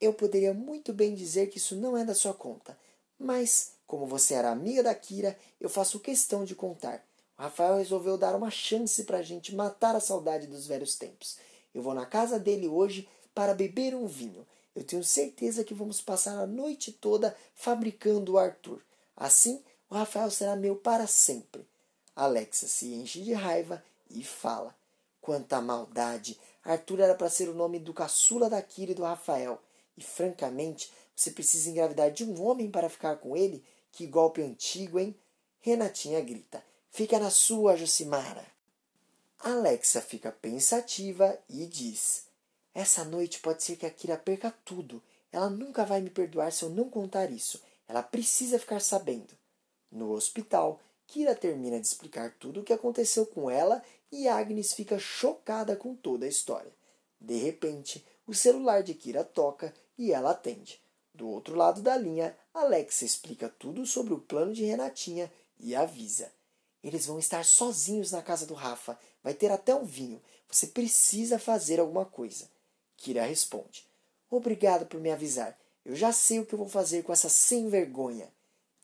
Eu 0.00 0.12
poderia 0.12 0.54
muito 0.54 0.92
bem 0.92 1.14
dizer 1.14 1.48
que 1.48 1.58
isso 1.58 1.74
não 1.74 1.96
é 1.96 2.04
da 2.04 2.14
sua 2.14 2.32
conta, 2.32 2.78
mas, 3.18 3.72
como 3.86 4.06
você 4.06 4.34
era 4.34 4.50
amiga 4.50 4.82
da 4.82 4.94
Kira, 4.94 5.36
eu 5.60 5.68
faço 5.68 5.98
questão 5.98 6.44
de 6.44 6.54
contar. 6.54 7.04
O 7.36 7.42
Rafael 7.42 7.76
resolveu 7.76 8.16
dar 8.16 8.36
uma 8.36 8.50
chance 8.50 9.04
para 9.04 9.18
a 9.18 9.22
gente 9.22 9.54
matar 9.54 9.96
a 9.96 10.00
saudade 10.00 10.46
dos 10.46 10.66
velhos 10.66 10.96
tempos. 10.96 11.36
Eu 11.74 11.82
vou 11.82 11.94
na 11.94 12.06
casa 12.06 12.38
dele 12.38 12.68
hoje 12.68 13.08
para 13.34 13.54
beber 13.54 13.94
um 13.94 14.06
vinho. 14.06 14.46
Eu 14.74 14.84
tenho 14.84 15.02
certeza 15.02 15.64
que 15.64 15.74
vamos 15.74 16.00
passar 16.00 16.38
a 16.38 16.46
noite 16.46 16.92
toda 16.92 17.36
fabricando 17.54 18.32
o 18.32 18.38
Arthur. 18.38 18.80
Assim, 19.16 19.62
o 19.90 19.94
Rafael 19.94 20.30
será 20.30 20.54
meu 20.54 20.76
para 20.76 21.06
sempre. 21.06 21.66
Alexa 22.14 22.68
se 22.68 22.94
enche 22.94 23.20
de 23.22 23.32
raiva 23.32 23.82
e 24.10 24.22
fala: 24.22 24.74
Quanta 25.20 25.60
maldade! 25.60 26.38
Arthur 26.64 27.00
era 27.00 27.14
para 27.14 27.30
ser 27.30 27.48
o 27.48 27.54
nome 27.54 27.78
do 27.78 27.94
caçula 27.94 28.50
da 28.50 28.60
Kira 28.60 28.92
e 28.92 28.94
do 28.94 29.02
Rafael. 29.02 29.60
E 29.98 30.02
francamente, 30.02 30.92
você 31.14 31.32
precisa 31.32 31.68
engravidar 31.68 32.12
de 32.12 32.24
um 32.24 32.40
homem 32.40 32.70
para 32.70 32.88
ficar 32.88 33.16
com 33.16 33.36
ele? 33.36 33.64
Que 33.90 34.06
golpe 34.06 34.40
antigo, 34.40 34.96
hein? 34.96 35.12
Renatinha 35.58 36.20
grita: 36.20 36.64
Fica 36.88 37.18
na 37.18 37.30
sua, 37.30 37.76
Josimara. 37.76 38.46
Alexa 39.40 40.00
fica 40.00 40.30
pensativa 40.30 41.36
e 41.48 41.66
diz: 41.66 42.26
Essa 42.72 43.04
noite 43.04 43.40
pode 43.40 43.64
ser 43.64 43.74
que 43.74 43.86
a 43.86 43.90
Kira 43.90 44.16
perca 44.16 44.54
tudo. 44.64 45.02
Ela 45.32 45.50
nunca 45.50 45.84
vai 45.84 46.00
me 46.00 46.10
perdoar 46.10 46.52
se 46.52 46.62
eu 46.62 46.70
não 46.70 46.88
contar 46.88 47.32
isso. 47.32 47.60
Ela 47.88 48.02
precisa 48.02 48.56
ficar 48.56 48.80
sabendo. 48.80 49.36
No 49.90 50.12
hospital, 50.12 50.80
Kira 51.08 51.34
termina 51.34 51.80
de 51.80 51.86
explicar 51.88 52.36
tudo 52.38 52.60
o 52.60 52.62
que 52.64 52.72
aconteceu 52.72 53.26
com 53.26 53.50
ela 53.50 53.82
e 54.12 54.28
Agnes 54.28 54.72
fica 54.72 54.96
chocada 54.96 55.74
com 55.74 55.96
toda 55.96 56.24
a 56.24 56.28
história. 56.28 56.70
De 57.20 57.36
repente, 57.36 58.06
o 58.28 58.34
celular 58.34 58.82
de 58.82 58.92
Kira 58.92 59.24
toca 59.24 59.74
e 59.96 60.12
ela 60.12 60.32
atende. 60.32 60.80
Do 61.14 61.26
outro 61.28 61.56
lado 61.56 61.80
da 61.80 61.96
linha, 61.96 62.36
Alexa 62.52 63.04
explica 63.04 63.48
tudo 63.48 63.86
sobre 63.86 64.12
o 64.12 64.20
plano 64.20 64.52
de 64.52 64.64
Renatinha 64.64 65.32
e 65.58 65.74
avisa. 65.74 66.30
Eles 66.84 67.06
vão 67.06 67.18
estar 67.18 67.44
sozinhos 67.44 68.12
na 68.12 68.22
casa 68.22 68.46
do 68.46 68.54
Rafa. 68.54 68.98
Vai 69.24 69.34
ter 69.34 69.50
até 69.50 69.74
um 69.74 69.84
vinho. 69.84 70.22
Você 70.46 70.66
precisa 70.66 71.38
fazer 71.38 71.80
alguma 71.80 72.04
coisa. 72.04 72.48
Kira 72.98 73.24
responde: 73.24 73.86
Obrigado 74.30 74.86
por 74.86 75.00
me 75.00 75.10
avisar. 75.10 75.58
Eu 75.84 75.96
já 75.96 76.12
sei 76.12 76.38
o 76.38 76.46
que 76.46 76.52
eu 76.52 76.58
vou 76.58 76.68
fazer 76.68 77.02
com 77.02 77.12
essa 77.12 77.28
sem 77.28 77.68
vergonha. 77.68 78.30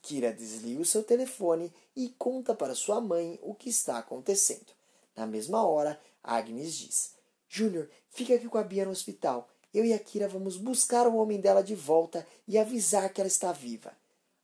Kira 0.01 0.33
desliga 0.33 0.81
o 0.81 0.85
seu 0.85 1.03
telefone 1.03 1.71
e 1.95 2.09
conta 2.09 2.53
para 2.53 2.75
sua 2.75 2.99
mãe 2.99 3.39
o 3.41 3.53
que 3.53 3.69
está 3.69 3.99
acontecendo. 3.99 4.73
Na 5.15 5.25
mesma 5.25 5.65
hora, 5.65 5.99
Agnes 6.23 6.75
diz: 6.75 7.14
Júnior, 7.47 7.89
fica 8.09 8.35
aqui 8.35 8.47
com 8.47 8.57
a 8.57 8.63
Bia 8.63 8.85
no 8.85 8.91
hospital. 8.91 9.47
Eu 9.73 9.83
e 9.83 9.93
a 9.93 9.99
Kira 9.99 10.27
vamos 10.27 10.57
buscar 10.57 11.07
o 11.07 11.15
homem 11.17 11.39
dela 11.39 11.61
de 11.61 11.75
volta 11.75 12.25
e 12.47 12.57
avisar 12.57 13.11
que 13.11 13.19
ela 13.19 13.27
está 13.27 13.51
viva. 13.51 13.91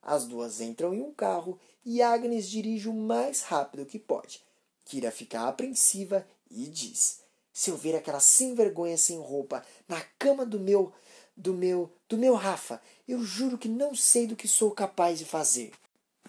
As 0.01 0.25
duas 0.25 0.59
entram 0.59 0.93
em 0.93 1.01
um 1.01 1.13
carro 1.13 1.59
e 1.85 2.01
Agnes 2.01 2.49
dirige 2.49 2.89
o 2.89 2.93
mais 2.93 3.41
rápido 3.41 3.85
que 3.85 3.99
pode. 3.99 4.43
Kira 4.83 5.11
fica 5.11 5.47
apreensiva 5.47 6.27
e 6.49 6.67
diz: 6.67 7.19
Se 7.53 7.69
eu 7.69 7.77
ver 7.77 7.95
aquela 7.95 8.19
sem 8.19 8.53
vergonha 8.53 8.97
sem 8.97 9.17
roupa 9.19 9.63
na 9.87 10.01
cama 10.19 10.45
do 10.45 10.59
meu, 10.59 10.91
do 11.35 11.53
meu, 11.53 11.89
do 12.09 12.17
meu 12.17 12.35
Rafa, 12.35 12.81
eu 13.07 13.23
juro 13.23 13.57
que 13.57 13.69
não 13.69 13.95
sei 13.95 14.27
do 14.27 14.35
que 14.35 14.47
sou 14.47 14.71
capaz 14.71 15.19
de 15.19 15.25
fazer. 15.25 15.71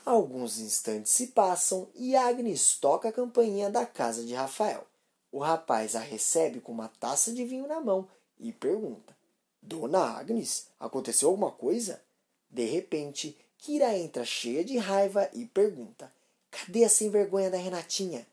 Alguns 0.04 0.58
instantes 0.58 1.12
se 1.12 1.28
passam 1.28 1.88
e 1.94 2.16
Agnes 2.16 2.76
toca 2.76 3.08
a 3.08 3.12
campainha 3.12 3.70
da 3.70 3.86
casa 3.86 4.24
de 4.24 4.34
Rafael. 4.34 4.86
O 5.32 5.38
rapaz 5.38 5.96
a 5.96 6.00
recebe 6.00 6.60
com 6.60 6.72
uma 6.72 6.88
taça 6.88 7.32
de 7.32 7.42
vinho 7.42 7.66
na 7.66 7.80
mão 7.80 8.06
e 8.38 8.52
pergunta: 8.52 9.16
Dona 9.62 10.18
Agnes, 10.18 10.66
aconteceu 10.78 11.30
alguma 11.30 11.50
coisa? 11.50 12.02
De 12.50 12.66
repente, 12.66 13.34
Kira 13.56 13.96
entra 13.96 14.26
cheia 14.26 14.62
de 14.62 14.76
raiva 14.76 15.30
e 15.32 15.46
pergunta: 15.46 16.12
Cadê 16.50 16.84
a 16.84 16.88
sem 16.88 17.08
vergonha 17.08 17.50
da 17.50 17.56
Renatinha? 17.56 18.26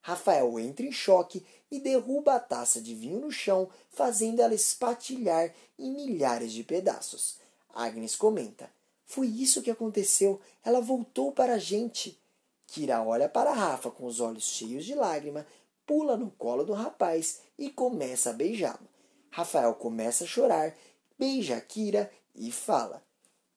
Rafael 0.00 0.58
entra 0.58 0.86
em 0.86 0.92
choque 0.92 1.44
e 1.70 1.78
derruba 1.78 2.36
a 2.36 2.40
taça 2.40 2.80
de 2.80 2.94
vinho 2.94 3.20
no 3.20 3.30
chão, 3.30 3.68
fazendo 3.90 4.40
ela 4.40 4.54
espatilhar 4.54 5.52
em 5.78 5.90
milhares 5.90 6.50
de 6.50 6.64
pedaços. 6.64 7.36
Agnes 7.74 8.16
comenta: 8.16 8.70
Foi 9.04 9.26
isso 9.26 9.60
que 9.60 9.70
aconteceu. 9.70 10.40
Ela 10.64 10.80
voltou 10.80 11.30
para 11.30 11.54
a 11.54 11.58
gente. 11.58 12.18
Kira 12.66 13.02
olha 13.02 13.28
para 13.28 13.52
Rafa 13.52 13.90
com 13.90 14.06
os 14.06 14.18
olhos 14.20 14.44
cheios 14.44 14.84
de 14.84 14.94
lágrima, 14.94 15.46
pula 15.88 16.18
no 16.18 16.30
colo 16.30 16.64
do 16.64 16.74
rapaz 16.74 17.40
e 17.58 17.70
começa 17.70 18.30
a 18.30 18.34
beijá-lo. 18.34 18.86
Rafael 19.30 19.74
começa 19.74 20.24
a 20.24 20.26
chorar, 20.26 20.76
beija 21.18 21.58
Kira 21.60 22.10
e 22.36 22.52
fala: 22.52 23.02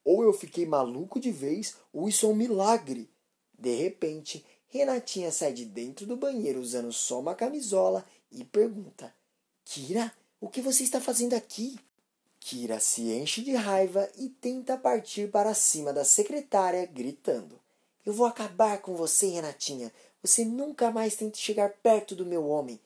ou 0.04 0.24
eu 0.24 0.34
fiquei 0.34 0.66
maluco 0.66 1.20
de 1.20 1.32
vez, 1.32 1.76
ou 1.94 2.08
isso 2.08 2.26
é 2.26 2.30
um 2.30 2.36
milagre. 2.36 3.10
De 3.58 3.76
repente, 3.76 4.46
Renatinha 4.68 5.32
sai 5.32 5.54
de 5.54 5.66
dentro 5.66 6.06
do 6.06 6.16
banheiro 6.16 6.60
usando 6.60 6.92
só 6.92 7.20
uma 7.20 7.36
camisola 7.36 8.06
e 8.32 8.44
pergunta: 8.44 9.14
Kira, 9.64 10.12
o 10.40 10.50
que 10.50 10.62
você 10.62 10.84
está 10.84 11.00
fazendo 11.00 11.34
aqui? 11.34 11.78
Kira 12.40 12.80
se 12.80 13.12
enche 13.12 13.44
de 13.44 13.54
raiva 13.54 14.10
e 14.18 14.30
tenta 14.30 14.76
partir 14.76 15.30
para 15.30 15.54
cima 15.54 15.94
da 15.94 16.04
secretária, 16.04 16.86
gritando: 16.86 17.61
Eu 18.06 18.14
vou 18.14 18.26
acabar 18.26 18.82
com 18.82 18.96
você, 18.96 19.28
Renatinha. 19.28 19.92
Você 20.22 20.46
nunca 20.46 20.92
mais 20.92 21.16
tente 21.16 21.38
chegar 21.38 21.70
perto 21.84 22.16
do 22.16 22.26
meu 22.26 22.48
homem. 22.48 22.80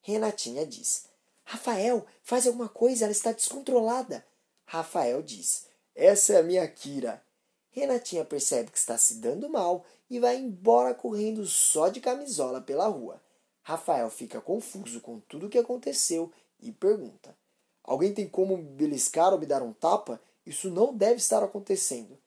Renatinha 0.00 0.66
diz: 0.66 1.06
Rafael, 1.44 2.06
faz 2.22 2.46
alguma 2.46 2.68
coisa, 2.68 3.04
ela 3.04 3.12
está 3.12 3.32
descontrolada. 3.32 4.24
Rafael 4.64 5.22
diz: 5.22 5.66
essa 5.94 6.32
é 6.32 6.36
a 6.38 6.42
minha 6.42 6.66
Kira. 6.66 7.22
Renatinha 7.70 8.24
percebe 8.24 8.70
que 8.70 8.78
está 8.78 8.96
se 8.96 9.16
dando 9.16 9.48
mal 9.48 9.84
e 10.08 10.18
vai 10.18 10.36
embora 10.36 10.94
correndo 10.94 11.44
só 11.46 11.88
de 11.88 12.00
camisola 12.00 12.60
pela 12.62 12.86
rua. 12.86 13.20
Rafael 13.62 14.08
fica 14.08 14.40
confuso 14.40 15.00
com 15.00 15.20
tudo 15.20 15.46
o 15.46 15.48
que 15.50 15.58
aconteceu 15.58 16.32
e 16.60 16.72
pergunta: 16.72 17.36
Alguém 17.84 18.14
tem 18.14 18.26
como 18.26 18.56
me 18.56 18.70
beliscar 18.70 19.32
ou 19.32 19.38
me 19.38 19.46
dar 19.46 19.62
um 19.62 19.72
tapa? 19.72 20.20
Isso 20.46 20.70
não 20.70 20.94
deve 20.94 21.16
estar 21.16 21.42
acontecendo. 21.42 22.18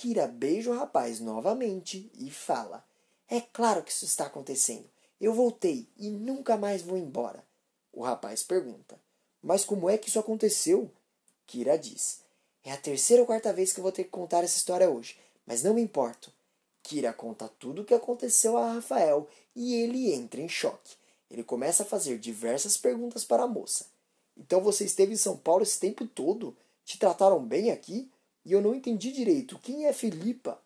Kira 0.00 0.26
beija 0.26 0.70
o 0.70 0.74
rapaz 0.74 1.20
novamente 1.20 2.10
e 2.18 2.30
fala: 2.30 2.82
É 3.28 3.38
claro 3.38 3.82
que 3.82 3.92
isso 3.92 4.06
está 4.06 4.24
acontecendo. 4.24 4.88
Eu 5.20 5.34
voltei 5.34 5.86
e 5.98 6.08
nunca 6.08 6.56
mais 6.56 6.80
vou 6.80 6.96
embora. 6.96 7.44
O 7.92 8.02
rapaz 8.02 8.42
pergunta: 8.42 8.98
Mas 9.42 9.62
como 9.62 9.90
é 9.90 9.98
que 9.98 10.08
isso 10.08 10.18
aconteceu? 10.18 10.90
Kira 11.46 11.76
diz: 11.76 12.22
É 12.64 12.72
a 12.72 12.78
terceira 12.78 13.22
ou 13.22 13.26
quarta 13.26 13.52
vez 13.52 13.74
que 13.74 13.82
vou 13.82 13.92
ter 13.92 14.04
que 14.04 14.08
contar 14.08 14.42
essa 14.42 14.56
história 14.56 14.88
hoje, 14.88 15.18
mas 15.44 15.62
não 15.62 15.74
me 15.74 15.82
importo. 15.82 16.32
Kira 16.82 17.12
conta 17.12 17.46
tudo 17.58 17.82
o 17.82 17.84
que 17.84 17.92
aconteceu 17.92 18.56
a 18.56 18.72
Rafael 18.72 19.28
e 19.54 19.74
ele 19.74 20.14
entra 20.14 20.40
em 20.40 20.48
choque. 20.48 20.96
Ele 21.30 21.44
começa 21.44 21.82
a 21.82 21.86
fazer 21.86 22.18
diversas 22.18 22.78
perguntas 22.78 23.22
para 23.22 23.42
a 23.42 23.46
moça. 23.46 23.84
Então 24.34 24.62
você 24.62 24.82
esteve 24.82 25.12
em 25.12 25.18
São 25.18 25.36
Paulo 25.36 25.62
esse 25.62 25.78
tempo 25.78 26.06
todo? 26.06 26.56
Te 26.86 26.98
trataram 26.98 27.44
bem 27.44 27.70
aqui? 27.70 28.10
E 28.44 28.52
eu 28.52 28.62
não 28.62 28.74
entendi 28.74 29.12
direito. 29.12 29.58
Quem 29.58 29.86
é 29.86 29.92
Filipa? 29.92 30.60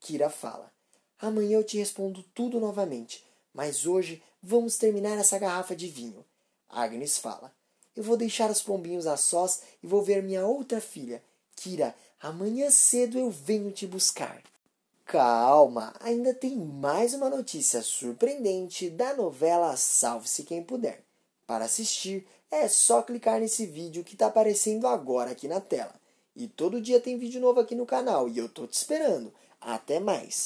Kira 0.00 0.28
fala. 0.28 0.72
Amanhã 1.18 1.58
eu 1.58 1.64
te 1.64 1.78
respondo 1.78 2.22
tudo 2.34 2.60
novamente, 2.60 3.24
mas 3.52 3.86
hoje 3.86 4.22
vamos 4.42 4.76
terminar 4.76 5.18
essa 5.18 5.38
garrafa 5.38 5.74
de 5.74 5.88
vinho. 5.88 6.24
Agnes 6.68 7.18
fala. 7.18 7.52
Eu 7.96 8.02
vou 8.02 8.16
deixar 8.16 8.50
os 8.50 8.60
pombinhos 8.60 9.06
a 9.06 9.16
sós 9.16 9.62
e 9.82 9.86
vou 9.86 10.02
ver 10.02 10.22
minha 10.22 10.46
outra 10.46 10.80
filha. 10.80 11.22
Kira, 11.56 11.94
amanhã 12.20 12.70
cedo 12.70 13.18
eu 13.18 13.30
venho 13.30 13.70
te 13.70 13.86
buscar. 13.86 14.42
Calma, 15.04 15.94
ainda 16.00 16.34
tem 16.34 16.56
mais 16.56 17.14
uma 17.14 17.30
notícia 17.30 17.82
surpreendente 17.82 18.90
da 18.90 19.14
novela 19.14 19.76
Salve-se 19.76 20.42
Quem 20.44 20.62
Puder. 20.62 21.04
Para 21.46 21.66
assistir, 21.66 22.26
é 22.50 22.68
só 22.68 23.02
clicar 23.02 23.38
nesse 23.38 23.66
vídeo 23.66 24.02
que 24.02 24.14
está 24.14 24.26
aparecendo 24.26 24.86
agora 24.86 25.30
aqui 25.30 25.46
na 25.46 25.60
tela. 25.60 25.94
E 26.36 26.48
todo 26.48 26.80
dia 26.80 27.00
tem 27.00 27.16
vídeo 27.16 27.40
novo 27.40 27.60
aqui 27.60 27.74
no 27.74 27.86
canal 27.86 28.28
e 28.28 28.36
eu 28.36 28.48
tô 28.48 28.66
te 28.66 28.74
esperando. 28.74 29.32
Até 29.60 30.00
mais! 30.00 30.42